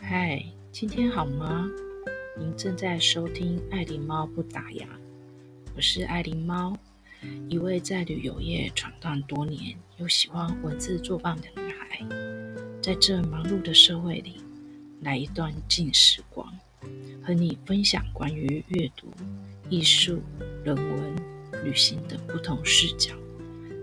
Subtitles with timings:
[0.00, 0.42] 嗨，
[0.72, 1.68] 今天好吗？
[2.38, 4.86] 您正在收听爱狸猫不打烊，
[5.76, 6.76] 我是爱狸猫，
[7.48, 12.00] 一位在旅游业闯荡多年又喜欢文字作伴的女孩。
[12.80, 14.36] 在这忙碌的社会里，
[15.02, 16.50] 来一段静时光，
[17.22, 19.08] 和你分享关于阅读、
[19.68, 20.22] 艺术、
[20.64, 21.16] 人文、
[21.64, 23.14] 旅行的不同视角，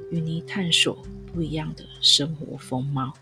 [0.09, 0.97] 与你探索
[1.31, 3.13] 不一样的生活风貌。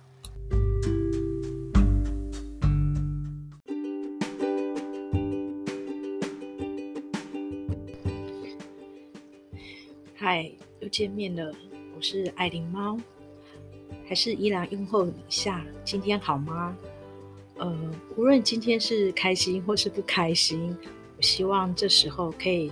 [10.26, 11.54] 嗨，又见面了，
[11.98, 12.98] 我是爱琳猫，
[14.08, 16.78] 还是依然问候你下，今天好吗？
[17.58, 20.74] 呃，无论今天是开心或是不开心，
[21.18, 22.72] 我希望这时候可以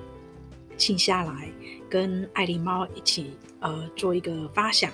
[0.77, 1.52] 静下来，
[1.90, 4.90] 跟爱琳猫一起，呃，做一个发想，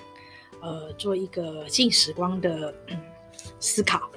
[0.60, 3.00] 呃，做一个静时光的，嗯，
[3.60, 4.10] 思考，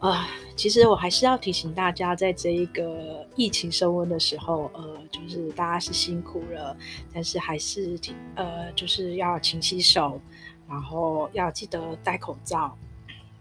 [0.00, 0.22] 呃。
[0.62, 6.76] 其实我还是要提醒大家，在这一个疫情升温的时候，呃，就是大家是辛苦了，
[7.12, 10.20] 但是还是挺呃，就是要勤洗手，
[10.68, 12.78] 然后要记得戴口罩。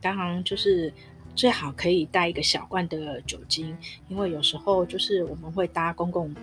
[0.02, 0.91] 当然，就是
[1.36, 6.35] 最好可以带一个小罐的酒精，因为有时候就是我们会搭公共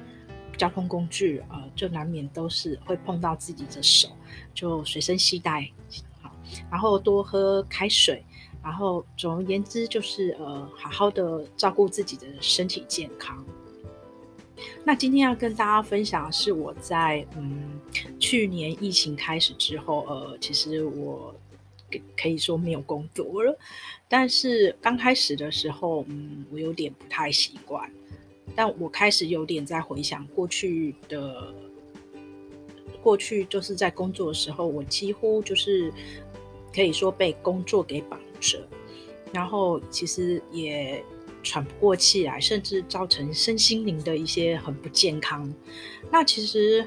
[0.57, 4.09] 交通工具，呃，就难免都是会碰到自己的手，
[4.55, 5.69] 就随身携带
[6.23, 6.31] 好，
[6.71, 8.25] 然后多喝开水。
[8.63, 13.45] 然后，总而言之，就是呃，好好的照顾自己的身体健康。
[14.85, 17.81] 那今天要跟大家分享是我在嗯
[18.19, 21.35] 去年疫情开始之后，呃，其实我
[22.17, 23.57] 可以说没有工作了。
[24.09, 27.91] 但是刚开始的时候，嗯，我有点不太习惯。
[28.57, 31.55] 但我开始有点在回想过去的，
[33.01, 35.93] 过去就是在工作的时候，我几乎就是
[36.75, 38.19] 可以说被工作给绑。
[39.33, 41.05] 然后其实也
[41.43, 45.53] 喘不过气来，甚至造成身心灵的一些很不健康。
[46.11, 46.87] 那其实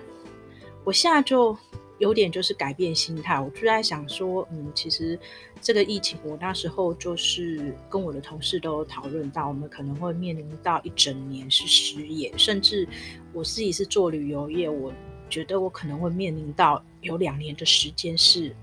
[0.84, 1.56] 我现在就
[2.00, 5.18] 有点就是改变心态，我就在想说，嗯，其实
[5.62, 12.88] 这个疫情，我那时候就是跟我的同事都讨论到，我们可能会面临到一整年是失业，甚至
[13.34, 14.92] 我自己是做旅游业，我
[15.30, 18.56] 觉得我可能会面临到有两年的时间是。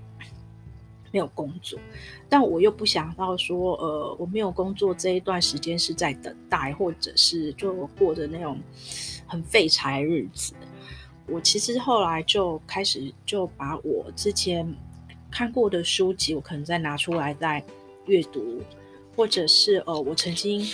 [1.11, 1.79] 没有工作，
[2.27, 8.59] 但我又不想到说，呃，我没有工作这一段时间是在等待，或者是就过的那种
[9.25, 10.53] 很废柴日子。
[11.27, 14.75] 我其实后来就开始就把我之前
[15.31, 17.63] 看过的书籍，我可能再拿出来再
[18.05, 18.61] 阅读，
[19.15, 20.65] 或者是呃，我曾经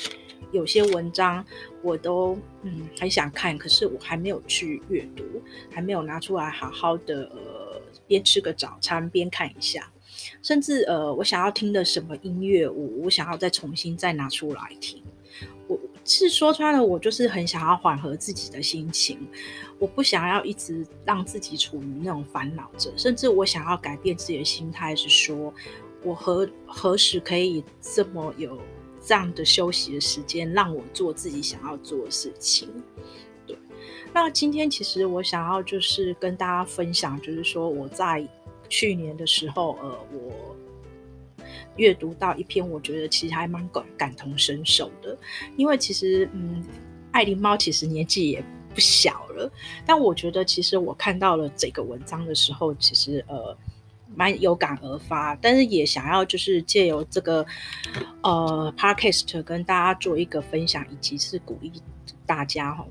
[0.52, 1.46] 有些文章
[1.82, 5.24] 我都嗯很想看，可是我还没有去阅读，
[5.70, 9.92] 还没有拿出来好好的呃边吃个早餐边看一下。
[10.42, 15.04] 甚至呃，我想要听的什么音乐，我我想要再重新再拿出来听。
[15.68, 19.28] 我是说穿了，我就是很想要缓和自己的心情，
[19.80, 22.92] 我不想要一直让自己处于那种烦恼着。
[22.96, 25.52] 甚至我想要改变自己的心态，是说
[26.04, 28.62] 我何何时可以这么有
[29.04, 32.70] 这样的休息的时间，让我做自己想要做的事情。
[33.48, 33.58] 对，
[34.14, 38.26] 那今天其实我想要就是跟大家分享，就是说我在。
[38.70, 40.56] 去年的时候，呃，我
[41.78, 45.18] 阅读到一篇，我觉得其实还蛮感感同身受的。
[45.58, 46.64] 因为其实，嗯，
[47.12, 48.44] 爱琳猫其实年纪也
[48.74, 49.52] 不小了，
[49.86, 53.56] 但我觉得其实我看到了这个文章的时候，其实呃
[54.16, 57.46] 蛮有感而发，但是也想要就是借由这个
[58.22, 61.72] 呃 podcast 跟大家做一个分享，以及是鼓励
[62.26, 62.86] 大家哈。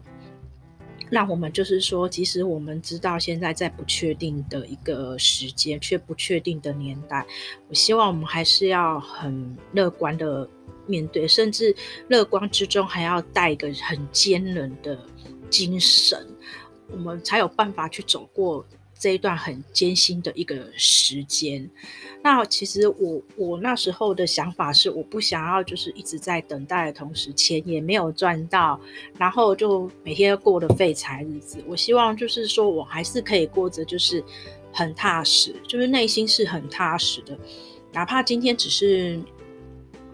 [1.11, 7.25] 那我们就是说，即使我们知道现在在不确定的一个时间，却不确定的年代，
[7.69, 10.49] 我希望我们还是要很乐观的
[10.87, 11.75] 面对，甚至
[12.09, 14.99] 乐观之中还要带一个很坚韧的
[15.51, 16.27] 精神，
[16.91, 18.65] 我们才有办法去走过。
[19.05, 21.69] 这一段很艰辛的一个时间，
[22.23, 28.81] 那其实我我那时候的想法是，我不想要就是一直在等待的同时，钱也没有赚到，
[29.19, 31.63] 然后就每天过的废柴日子。
[31.67, 34.25] 我希望就是说我还是可以过着就是
[34.73, 37.39] 很踏实，就是内心是很踏实的，
[37.93, 39.21] 哪怕今天只是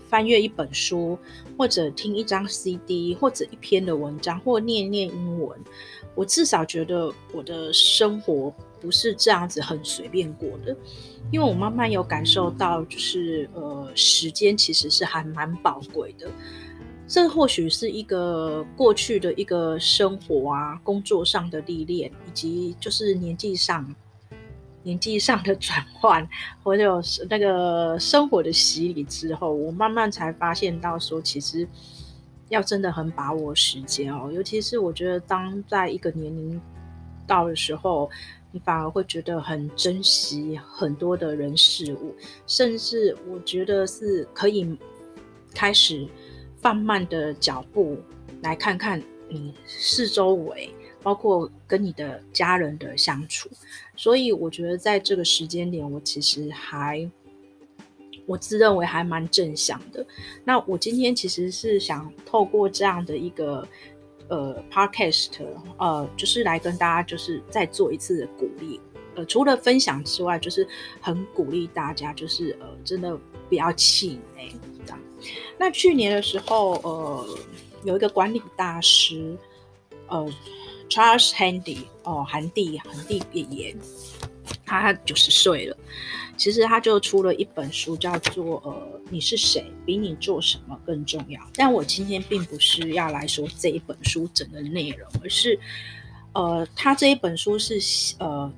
[0.08, 1.16] 翻阅一本书，
[1.56, 5.56] 或者听一张 CD，或者一篇的文章，或念念英文，
[6.16, 8.52] 我至少觉得我的生活。
[8.80, 10.76] 不是这样子很随便过的，
[11.30, 16.28] 因为我慢慢有感受到，就是呃，时间其实是还蛮宝贵的。
[17.06, 23.84] 这或许是一个过去的一个生活啊，工作上的历练，以及就是年纪上
[24.84, 26.26] 年纪上的转换，
[26.62, 31.68] 或者是那个生活的洗礼之后，我慢慢才发现到说，其实
[32.48, 34.30] 要真的很把握时间哦。
[34.32, 36.60] 尤其是我觉得，当在一个年龄
[37.26, 38.08] 到的时候，
[38.52, 42.14] 你反而会觉得很珍惜很多的人事物，
[42.46, 44.78] 甚至我觉得是可以
[45.54, 46.06] 开始
[46.60, 47.98] 放慢的脚步，
[48.42, 50.70] 来看看你四周围。
[51.02, 53.48] 包括跟你的家人的相处，
[53.96, 57.10] 所以我觉得在这个时间点，我其实还，
[58.26, 60.06] 我自认为还蛮正向的。
[60.44, 63.66] 那我今天其实是想透过这样的一个
[64.30, 65.30] 呃 podcast，
[65.76, 68.80] 呃，就是来跟大家就是再做一次的鼓励。
[69.16, 70.66] 呃，除了分享之外，就是
[71.00, 73.18] 很鼓励大家，就是呃，真的
[73.48, 74.50] 不要气馁。
[75.58, 77.38] 那去年的时候，呃，
[77.84, 79.36] 有一个管理大师，
[80.08, 80.26] 呃。
[80.90, 83.76] Charles Handy 哦，韩蒂韩蒂爷爷，
[84.64, 85.76] 他九十岁了。
[86.36, 89.64] 其实他就出了一本书，叫做《呃，你是谁？
[89.84, 91.40] 比你做什么更重要》。
[91.54, 95.58] 但我今天并不是要来说这一本书整个内容，而是
[96.32, 97.78] 呃，他这一本书是
[98.18, 98.52] 呃。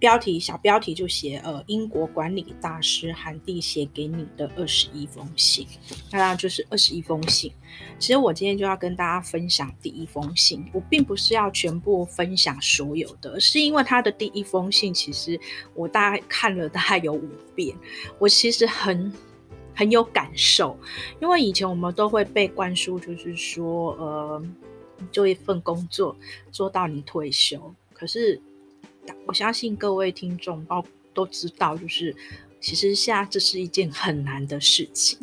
[0.00, 5.66] 标题小标题就写呃，英国管理大师韩蒂写给你的二十一封信，
[6.10, 7.52] 那当然就是二十一封信。
[7.98, 15.38] 其实我今天就要跟大家分享第一封信，我并不是要全部分享所有的，是因为他的第一封信其实
[15.74, 17.76] 我大概看了大概有五遍，
[18.18, 19.12] 我其实很
[19.74, 20.78] 很有感受，
[21.20, 24.42] 因为以前我们都会被灌输，就是说呃，
[25.12, 26.16] 做一份工作
[26.50, 28.40] 做到你退休，可是。
[29.26, 32.14] 我相信各位听众都都知道，就是
[32.60, 35.18] 其实现在这是一件很难的事情。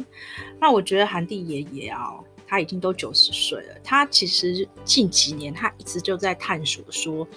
[0.59, 7.27] 那我觉得韩帝爷爷啊，他已经都九十岁了，他其实近几年他一直就在探索说，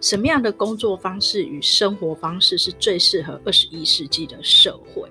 [0.00, 5.08] 什么样的工作方式与生活方式是最适合二十一世纪的社会。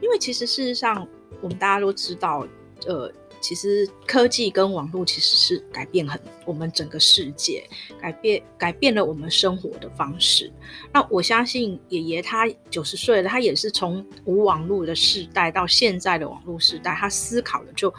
[0.00, 1.06] 因为其实事实上，
[1.40, 2.46] 我们大家都知道，
[2.86, 3.12] 呃。
[3.40, 7.68] 其实科技跟网络其实是改变很我们整个世界，
[8.00, 10.52] 改变改变了我们生活的方式。
[10.92, 17.92] 那我相信爷爷他九十岁了，他也是从无网络的时代到现在的网络时代，他思考的就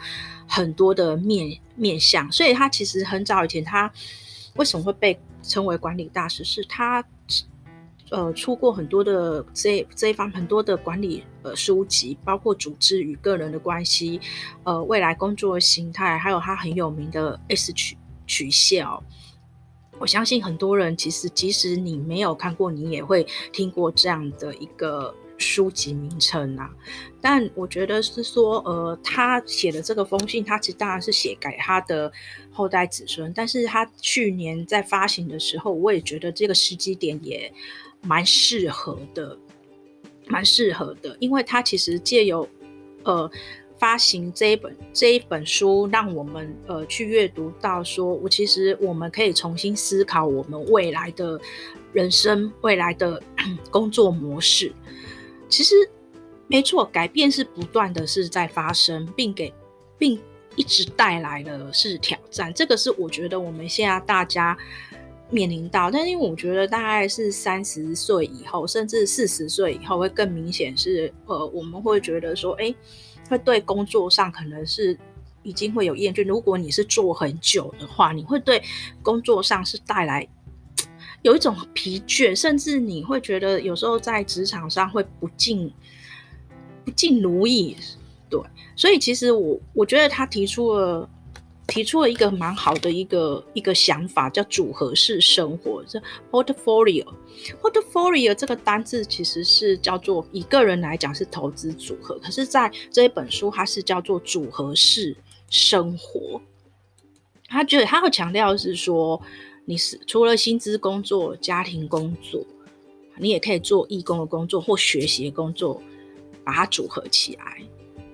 [0.46, 2.30] 很多的面面向。
[2.30, 3.92] 所以他其实很早以前，他
[4.56, 6.44] 为什么会被称为管理大师？
[6.44, 7.04] 是他。
[8.10, 14.20] 呃，出过很多的这这一方很多的管理呃书籍，包括组织与个人的关系，
[14.64, 17.96] 呃，未来工作形态，还有他很有名的 S 曲
[18.26, 19.00] 曲线哦。
[20.00, 26.68] 我相信很多人其实即使你没有看过，你也会听过这样的一个书籍名称啊。
[27.20, 32.10] 但我觉得是说，呃，他写的这个封信，他其实当然是写给他的
[32.50, 37.52] 后代子孙，但是他去年在发行的时候，我也觉得这个时机点也。
[38.02, 39.36] 蛮适合的，
[40.26, 42.48] 蛮适合的，因为它其实借由
[43.04, 43.30] 呃
[43.78, 51.38] 发行这一本这一本书，让我们呃去阅读到说，我其实我们可以重新思考我们未来的
[51.92, 53.22] 人生、未来的
[53.70, 54.72] 工作模式。
[55.48, 55.74] 其实
[56.46, 59.52] 没错，改变是不断的是在发生，并给
[59.98, 60.18] 并
[60.56, 62.52] 一直带来的是挑战。
[62.54, 64.56] 这个是我觉得我们现在大家。
[65.30, 72.74] 面临到，但是因为我觉得大概是三十岁以后，甚至四十岁以后会更明显是，呃，我们会觉得说，哎，
[73.28, 74.98] 会对工作上可能是
[75.42, 76.24] 已经会有厌倦。
[76.26, 78.60] 如果你是做很久的话，你会对
[79.02, 80.26] 工作上是带来
[81.22, 85.72] 有一种疲倦，甚至你会觉得有时候在职场上会不尽
[86.84, 87.76] 不尽如意。
[88.28, 88.40] 对，
[88.74, 91.08] 所以其实我我觉得他提出了。
[91.66, 97.06] 提出了一个蛮好的一个一个想法，叫组合式生活，这 portfolio。
[97.62, 105.16] portfolio 这个单字其实是叫做以个人来讲是投资组合，可是在这一本书它是叫做组合式
[105.48, 106.40] 生活。
[107.48, 109.20] 他觉得他会强调是说，
[109.64, 112.44] 你是除了薪资工作、家庭工作，
[113.16, 115.82] 你也可以做义工的工作或学习的工作，
[116.44, 117.62] 把它组合起来。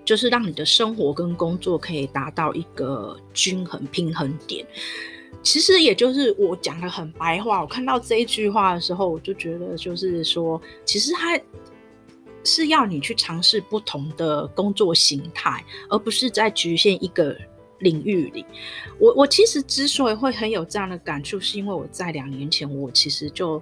[0.07, 4.65] 就是让你的生活跟工作可以达到一个均衡平衡点。
[5.43, 11.39] 其实也就是我讲的很白话，我看到这一句话的时候，我就觉得就是说，其实它
[12.43, 17.37] 是要你去尝试不同的工作形态，而不是在局限一个
[17.81, 18.47] 领域里。
[18.99, 23.61] 我我其实之所以会很有这样的感触，是因为我在两年前，我其实就。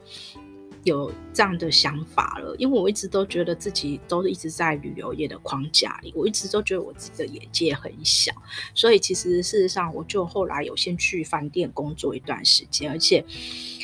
[0.85, 8.33] 有这样的想法了，因为我一直都觉得自己都一直在旅游业的框架里，我一直都觉得我自己的眼界很小，
[8.75, 13.25] 所以其实事实上，我就后来有先去饭店工作一段时间，而且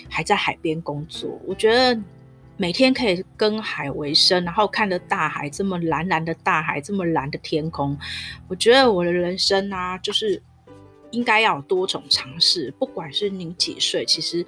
[0.08, 1.40] 还在海边工作。
[1.46, 1.98] 我觉得
[2.56, 7.98] 每天可以跟海为生，然后看着大海这么蓝蓝的大海，这么蓝的天空，
[8.46, 10.42] 我觉得我的人生啊，就是
[11.12, 12.70] 应该要有多种尝试。
[12.78, 14.44] 不管是你几岁，其实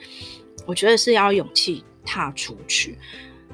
[0.66, 2.98] 我觉得是要勇气踏出去。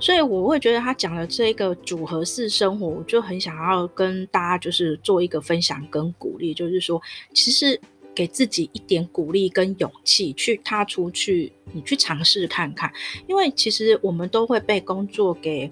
[0.01, 7.03] 所以我会觉得他讲的这个组合式生活，我就很想要跟大家就是做一个分享跟鼓励，就是说，
[7.35, 7.81] 其实
[8.15, 12.93] 给自己一点鼓励跟勇气，去踏出去，你去尝试看看。
[13.27, 15.69] 因为其实我们都会被工作给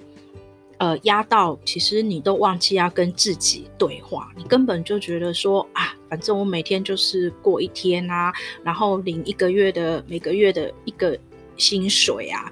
[0.79, 8.33] 呃压到，其实你都忘记要跟自己对话，你根本就觉得说啊，反正我每天就是过一天啊，
[8.65, 11.17] 然后领一个月的每个月的一个
[11.57, 12.51] 薪水啊。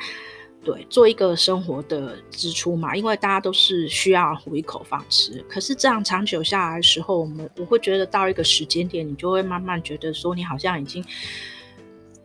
[0.65, 5.45] 对，做一个生活的支出嘛，因为大家都是需要糊一口饭吃。
[5.47, 11.05] 可是这样长久下来的时候，我们我会觉得到一个时间点，你就会慢慢觉得说，你好像已经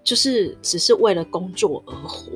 [0.05, 2.31] 就是只是为了工作而活。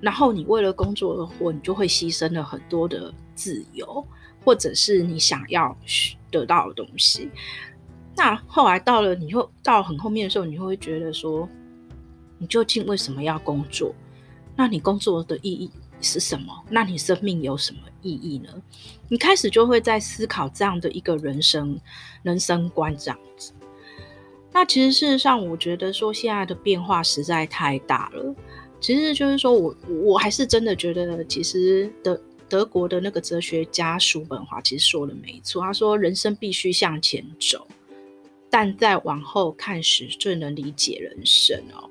[0.00, 4.06] 然后你为了工作而活，你就会牺牲了很多的自由，
[4.44, 5.76] 或者是你想要
[6.30, 7.28] 得到的东西。
[8.16, 11.48] 那后来到了你会到很后面的时候，你会觉得说，
[12.38, 13.94] 你究竟为什么要工作？
[14.56, 16.52] 那你工作的意义是什么？
[16.68, 18.48] 那你生命有什么意义呢？
[19.08, 21.78] 你开始就会在思考这样的一个人生
[22.22, 23.52] 人生观这样子。
[24.52, 28.34] 那其实事实上，我觉得说现在的变化实在太大了。
[28.80, 35.62] 其实就是说我我还是真的觉得，其实德德国的那个哲学家叔本华其实说的没错。
[35.62, 37.66] 他说人生必须向前走，
[38.50, 41.88] 但在往后看时最能理解人生哦。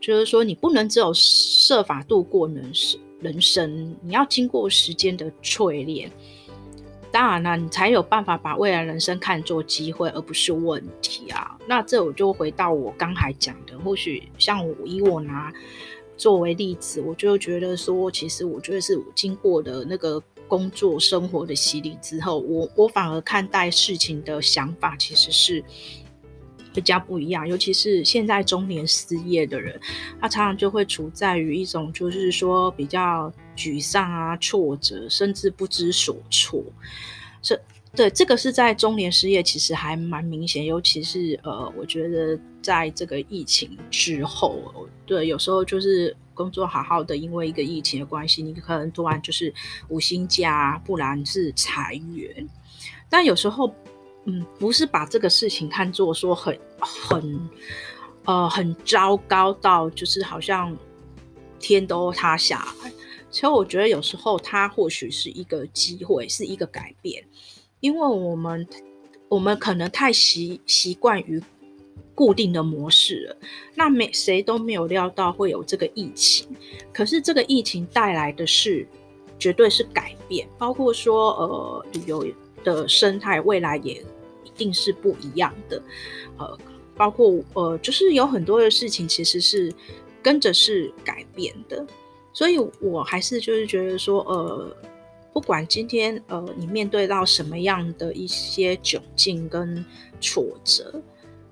[0.00, 6.10] 就是说，你不能只有设法度过人生，人生你要经过时间的淬炼。
[7.12, 11.58] 当然了，你才有办法把未来人生看作机会，而不是问题啊。
[11.66, 15.52] 那这我就回到我刚才讲的，或许像我以我拿
[16.20, 25.64] 作为例子，我就觉得说，其实我觉得是我经过的那个工作生活的洗礼之后，我我反而看待事情的想法其实是。
[26.72, 29.76] 比较不一样，尤其是现在中年失业的人，
[30.20, 36.62] 他常常就会处在于一种就是说比较沮丧啊、挫折，甚至不知所措。
[37.42, 37.60] 是，
[37.94, 49.52] 对，这个是在中年失业其实还蛮明显，尤其是呃，我觉得在这个疫情之后，对，有时候就是工作好好的，因为一个疫情的关系，你可能突然就是
[49.88, 52.48] 无薪假，不然是裁员，
[53.08, 53.74] 但有时候。
[54.26, 57.50] 嗯，不是把这个事情看作说很很
[58.26, 60.76] 呃很糟糕到就是好像
[61.58, 62.92] 天都塌下来。
[63.30, 67.24] 其实我觉得有时候它或许是一个机会，是一个改变，
[67.80, 68.66] 因为我们
[69.28, 71.42] 我们可能太习习惯于
[72.14, 73.36] 固定的模式了。
[73.74, 76.46] 那没谁都没有料到会有这个疫情，
[76.92, 78.86] 可是这个疫情带来的是
[79.38, 82.26] 绝对是改变，包括说呃旅游。
[82.62, 84.04] 的生态未来也
[84.44, 85.82] 一定是不一样的，
[86.36, 86.58] 呃，
[86.94, 89.72] 包括呃，就是有很多的事情其实是
[90.22, 91.82] 跟着是改变的，
[92.34, 94.76] 所以我还是就是觉得说，呃，
[95.32, 99.84] 不管今天呃你面对到什么样的一些窘境跟
[100.20, 101.00] 挫折，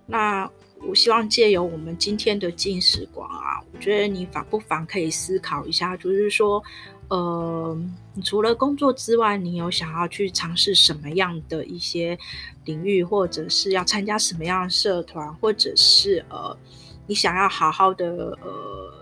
[0.06, 0.50] 那
[0.86, 6.62] 我希望借由我们今天的静时光啊，我觉得你反不妨可以思考一下，就是说。
[7.10, 7.74] 呃，
[8.12, 12.18] 你除了工作之外，你有想要去尝试什么样的一些
[12.66, 16.54] 领域，或者是要参加什么样的社团，或者是呃，
[17.06, 18.97] 你想要好好的呃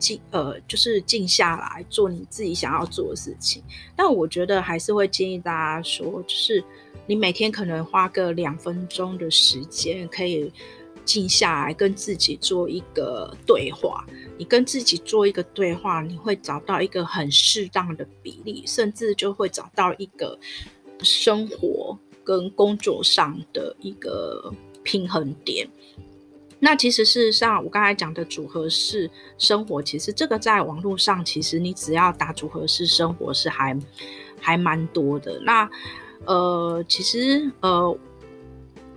[0.00, 3.62] 静呃，就是静下来做你自己想要做的事情。
[3.94, 6.64] 但我觉得还是会建议大家说，就是
[7.06, 10.50] 你每天可能花个两分钟的时间，可以
[11.04, 14.04] 静下来跟自己做一个对话。
[14.38, 20.38] 你跟自己做一个对话，你会找到一个很适当的比例，甚至就会找到一个
[21.02, 24.52] 生活跟工作上的一个
[24.82, 25.68] 平衡点。
[26.60, 33.76] 那其实事实上，我刚才讲的组合式生活，其实这个在网络上，其实你只要打组合式生活是还
[34.40, 35.40] 还蛮多的。
[35.40, 35.68] 那
[36.26, 37.98] 呃，其实呃。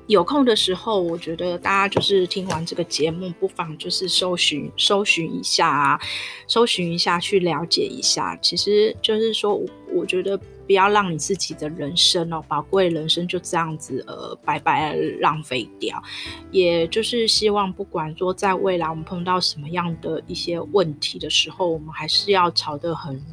[0.07, 5.97] 有空的时候，我觉得大家就是听完这个节目，不妨就是搜寻搜寻一下啊，
[6.45, 8.37] 搜寻一下去了解一下。
[8.41, 9.57] 其实就是说，
[9.93, 10.37] 我觉得
[10.73, 16.01] 不要让你自己的人生哦，宝贵人生就这样子呃白白浪费掉。
[16.49, 23.23] 也就是希望，不管说在未来我们碰到什么样的一些问题的时候，我们还是要朝得很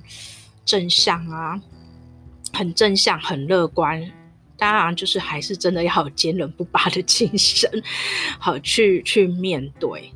[0.67, 1.59] 正向啊，
[2.53, 4.07] 很正向，很乐观。
[4.59, 7.71] 当然，就是还是真的要有坚韧不拔的精神，
[8.39, 10.13] 好去去面对。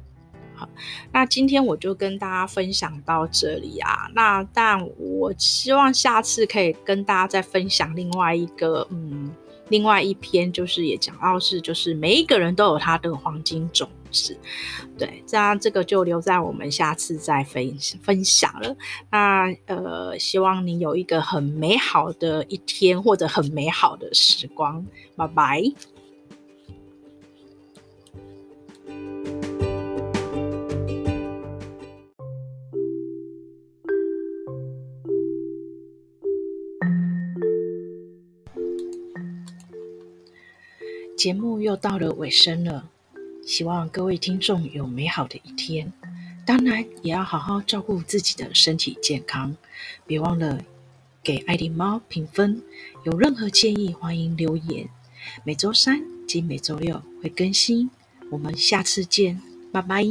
[0.55, 0.69] 好，
[1.13, 4.09] 那今天我就跟大家分享到这里啊。
[4.15, 9.35] 那但我希望下次可以跟大家再分享另外一个，嗯，
[9.69, 14.37] 另外一篇，就是也讲到是，就是每一个人都有他的黄金种子。
[14.97, 18.77] 对，这样这个就留在我们下次再分分享了。
[19.11, 24.87] 那呃，希望你有一个很美好的一天，或者很美好的时光。
[25.17, 25.63] 拜拜。
[41.25, 42.91] 节目又到了尾声了，
[43.47, 45.91] 希望各位听众有美好的一天。
[46.45, 49.57] 当然，也要好好照顾自己的身体健康。
[50.07, 50.63] 别忘了
[51.23, 52.61] 给爱丁猫评分。
[53.05, 54.91] 有任何建议，欢迎留言。
[55.45, 57.89] 每周三及每周六会更新。
[58.29, 59.41] 我们下次见，
[59.73, 60.07] 拜拜。